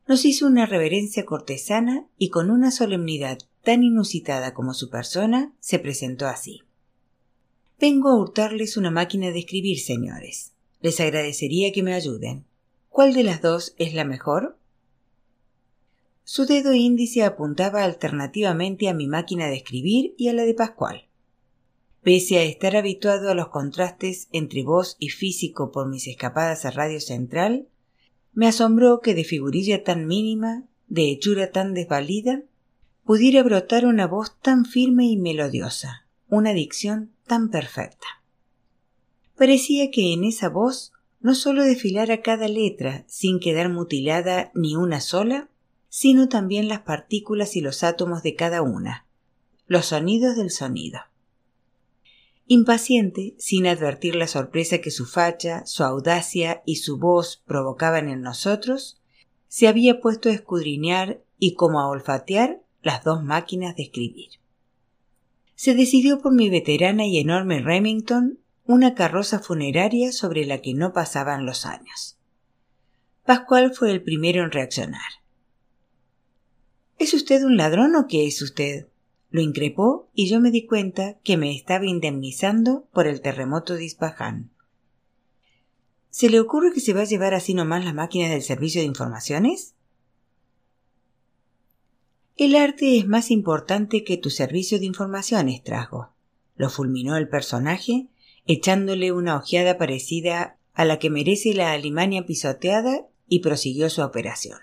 [0.07, 5.79] Nos hizo una reverencia cortesana y con una solemnidad tan inusitada como su persona, se
[5.79, 6.61] presentó así.
[7.79, 10.53] Vengo a hurtarles una máquina de escribir, señores.
[10.81, 12.45] Les agradecería que me ayuden.
[12.89, 14.57] ¿Cuál de las dos es la mejor?
[16.23, 21.07] Su dedo índice apuntaba alternativamente a mi máquina de escribir y a la de Pascual.
[22.03, 26.71] Pese a estar habituado a los contrastes entre voz y físico por mis escapadas a
[26.71, 27.67] Radio Central,
[28.33, 32.43] me asombró que de figurilla tan mínima, de hechura tan desvalida,
[33.05, 38.07] pudiera brotar una voz tan firme y melodiosa, una dicción tan perfecta.
[39.35, 45.01] Parecía que en esa voz no sólo desfilara cada letra sin quedar mutilada ni una
[45.01, 45.49] sola,
[45.89, 49.07] sino también las partículas y los átomos de cada una,
[49.67, 50.99] los sonidos del sonido.
[52.47, 58.21] Impaciente, sin advertir la sorpresa que su facha, su audacia y su voz provocaban en
[58.21, 59.01] nosotros,
[59.47, 64.41] se había puesto a escudriñar y como a olfatear las dos máquinas de escribir
[65.61, 70.91] se decidió por mi veterana y enorme Remington una carroza funeraria sobre la que no
[70.91, 72.17] pasaban los años.
[73.27, 75.05] Pascual fue el primero en reaccionar.
[76.97, 78.87] ¿Es usted un ladrón o qué es usted?
[79.29, 83.85] Lo increpó y yo me di cuenta que me estaba indemnizando por el terremoto de
[83.85, 84.49] Ispaján.
[86.09, 88.87] ¿Se le ocurre que se va a llevar así nomás la máquina del servicio de
[88.87, 89.75] informaciones?
[92.37, 96.09] El arte es más importante que tu servicio de informaciones, trajo.
[96.55, 98.07] Lo fulminó el personaje,
[98.45, 104.59] echándole una ojeada parecida a la que merece la Alemania pisoteada y prosiguió su operación.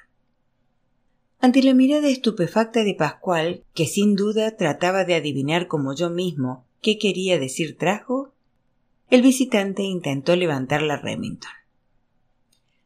[1.40, 6.66] Ante la mirada estupefacta de Pascual, que sin duda trataba de adivinar como yo mismo
[6.82, 8.32] qué quería decir trajo,
[9.08, 11.50] el visitante intentó levantar la Remington.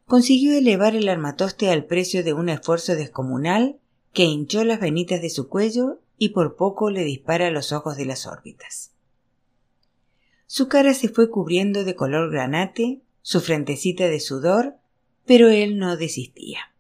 [0.07, 3.79] Consiguió elevar el armatoste al precio de un esfuerzo descomunal
[4.13, 8.05] que hinchó las venitas de su cuello y por poco le dispara los ojos de
[8.05, 8.93] las órbitas.
[10.47, 14.77] Su cara se fue cubriendo de color granate, su frentecita de sudor,
[15.25, 16.75] pero él no desistía.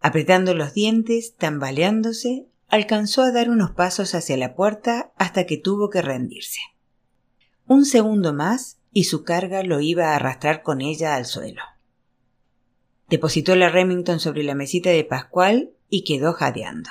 [0.00, 5.90] Apretando los dientes, tambaleándose, alcanzó a dar unos pasos hacia la puerta hasta que tuvo
[5.90, 6.60] que rendirse.
[7.66, 11.62] Un segundo más y su carga lo iba a arrastrar con ella al suelo.
[13.08, 16.88] Depositó la Remington sobre la mesita de Pascual y quedó jadeando.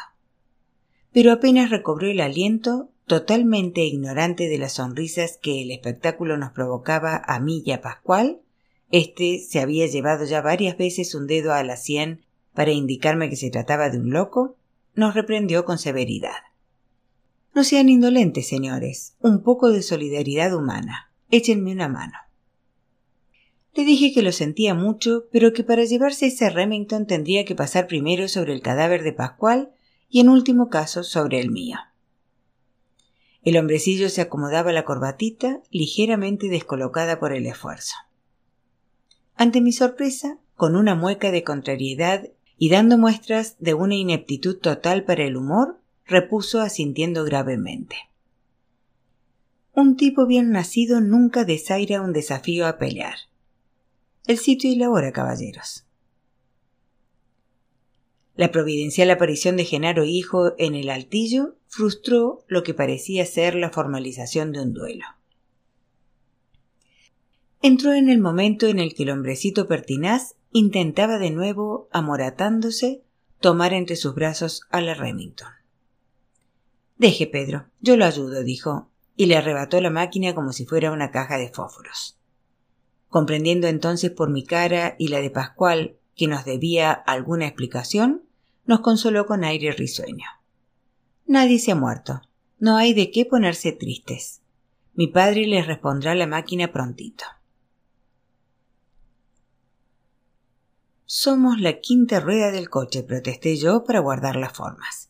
[1.11, 7.19] Pero apenas recobró el aliento, totalmente ignorante de las sonrisas que el espectáculo nos provocaba
[7.25, 8.41] a mí y a Pascual,
[8.91, 12.21] este se había llevado ya varias veces un dedo a la sien
[12.53, 14.55] para indicarme que se trataba de un loco,
[14.93, 16.37] nos reprendió con severidad.
[17.55, 21.11] No sean indolentes, señores, un poco de solidaridad humana.
[21.31, 22.13] Échenme una mano.
[23.73, 27.87] Le dije que lo sentía mucho, pero que para llevarse ese Remington tendría que pasar
[27.87, 29.71] primero sobre el cadáver de Pascual
[30.09, 31.77] y en último caso sobre el mío.
[33.43, 37.95] El hombrecillo se acomodaba la corbatita, ligeramente descolocada por el esfuerzo.
[39.35, 45.05] Ante mi sorpresa, con una mueca de contrariedad y dando muestras de una ineptitud total
[45.05, 47.95] para el humor, repuso asintiendo gravemente.
[49.73, 53.15] Un tipo bien nacido nunca desaira un desafío a pelear.
[54.27, 55.85] El sitio y la hora, caballeros.
[58.35, 63.71] La providencial aparición de Genaro Hijo en el altillo frustró lo que parecía ser la
[63.71, 65.05] formalización de un duelo.
[67.61, 73.03] Entró en el momento en el que el hombrecito pertinaz intentaba de nuevo, amoratándose,
[73.39, 75.49] tomar entre sus brazos a la Remington.
[76.97, 81.11] Deje, Pedro, yo lo ayudo, dijo, y le arrebató la máquina como si fuera una
[81.11, 82.20] caja de fósforos.
[83.11, 88.23] Comprendiendo entonces por mi cara y la de Pascual que nos debía alguna explicación,
[88.65, 90.27] nos consoló con aire risueño.
[91.27, 92.21] Nadie se ha muerto.
[92.57, 94.41] No hay de qué ponerse tristes.
[94.93, 97.25] Mi padre les respondrá la máquina prontito.
[101.03, 105.09] Somos la quinta rueda del coche, protesté yo para guardar las formas.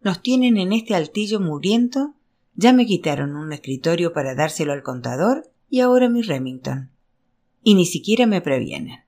[0.00, 2.14] Nos tienen en este altillo muriendo,
[2.54, 6.91] ya me quitaron un escritorio para dárselo al contador y ahora mi Remington.
[7.62, 9.00] Y ni siquiera me previenen.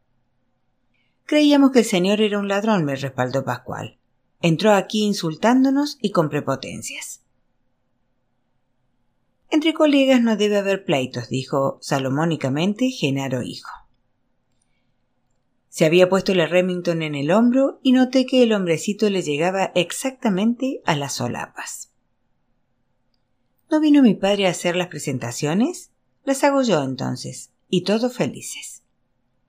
[1.27, 3.99] Creíamos que el señor era un ladrón, me respaldó Pascual.
[4.41, 7.23] Entró aquí insultándonos y con prepotencias.
[9.51, 13.71] Entre colegas no debe haber pleitos, dijo salomónicamente Genaro hijo.
[15.69, 19.73] Se había puesto la Remington en el hombro y noté que el hombrecito le llegaba
[19.75, 21.93] exactamente a las solapas.
[23.71, 25.91] ¿No vino mi padre a hacer las presentaciones?
[26.25, 28.85] Las hago yo entonces, y todos felices.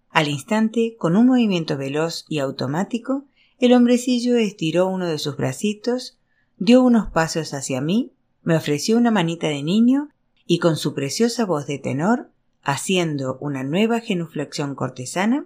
[0.10, 3.26] Al instante, con un movimiento veloz y automático,
[3.60, 6.18] el hombrecillo estiró uno de sus bracitos,
[6.58, 10.10] dio unos pasos hacia mí, me ofreció una manita de niño
[10.48, 12.32] y con su preciosa voz de tenor,
[12.64, 15.46] haciendo una nueva genuflexión cortesana,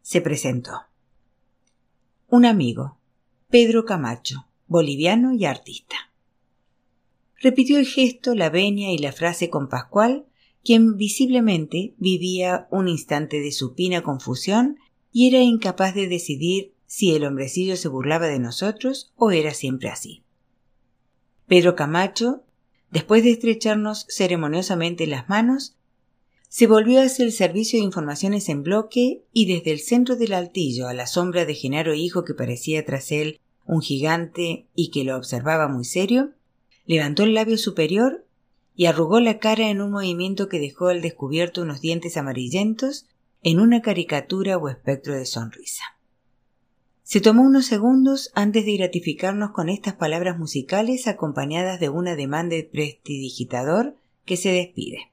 [0.00, 0.72] se presentó.
[2.28, 2.96] Un amigo,
[3.50, 5.96] Pedro Camacho, boliviano y artista.
[7.42, 10.24] Repitió el gesto, la venia y la frase con Pascual,
[10.64, 14.78] quien visiblemente vivía un instante de supina confusión
[15.12, 19.88] y era incapaz de decidir si el hombrecillo se burlaba de nosotros o era siempre
[19.88, 20.22] así.
[21.46, 22.44] Pedro Camacho,
[22.90, 25.76] después de estrecharnos ceremoniosamente las manos,
[26.48, 30.88] se volvió hacia el servicio de informaciones en bloque y desde el centro del altillo,
[30.88, 35.16] a la sombra de Genaro Hijo que parecía tras él un gigante y que lo
[35.16, 36.32] observaba muy serio,
[36.86, 38.26] levantó el labio superior
[38.80, 43.06] y arrugó la cara en un movimiento que dejó al descubierto unos dientes amarillentos
[43.42, 45.84] en una caricatura o espectro de sonrisa.
[47.02, 52.48] Se tomó unos segundos antes de gratificarnos con estas palabras musicales acompañadas de un ademán
[52.48, 55.10] de prestidigitador que se despide.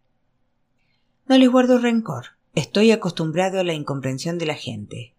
[1.28, 2.38] No les guardo rencor.
[2.55, 5.13] Estoy acostumbrado a la incomprensión de la gente.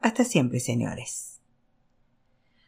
[0.00, 1.33] Hasta siempre, señores.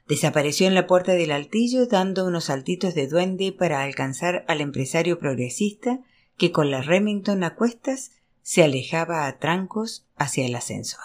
[0.08, 5.18] Desapareció en la puerta del altillo dando unos saltitos de duende para alcanzar al empresario
[5.18, 6.00] progresista
[6.36, 11.00] que con la Remington a cuestas se alejaba a trancos hacia el ascensor.